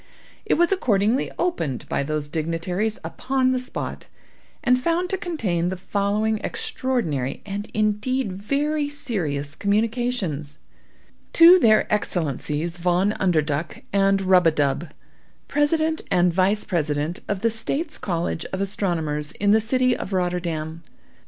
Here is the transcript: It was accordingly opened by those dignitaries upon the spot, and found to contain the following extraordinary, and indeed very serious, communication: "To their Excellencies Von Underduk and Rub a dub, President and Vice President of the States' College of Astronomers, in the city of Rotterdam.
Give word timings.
It 0.47 0.55
was 0.55 0.71
accordingly 0.71 1.29
opened 1.37 1.87
by 1.87 2.01
those 2.01 2.27
dignitaries 2.27 2.97
upon 3.03 3.51
the 3.51 3.59
spot, 3.59 4.07
and 4.63 4.81
found 4.81 5.11
to 5.11 5.15
contain 5.17 5.69
the 5.69 5.77
following 5.77 6.39
extraordinary, 6.39 7.43
and 7.45 7.69
indeed 7.71 8.33
very 8.33 8.89
serious, 8.89 9.53
communication: 9.53 10.41
"To 11.33 11.59
their 11.59 11.85
Excellencies 11.93 12.77
Von 12.77 13.11
Underduk 13.19 13.83
and 13.93 14.23
Rub 14.23 14.47
a 14.47 14.51
dub, 14.51 14.89
President 15.47 16.01
and 16.09 16.33
Vice 16.33 16.63
President 16.63 17.19
of 17.27 17.41
the 17.41 17.51
States' 17.51 17.99
College 17.99 18.43
of 18.45 18.59
Astronomers, 18.59 19.33
in 19.33 19.51
the 19.51 19.61
city 19.61 19.95
of 19.95 20.13
Rotterdam. 20.13 20.81